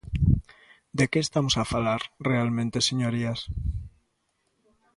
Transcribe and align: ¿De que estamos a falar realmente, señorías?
¿De 0.97 1.05
que 1.11 1.19
estamos 1.25 1.55
a 1.57 1.67
falar 1.73 2.01
realmente, 2.29 2.85
señorías? 2.89 3.39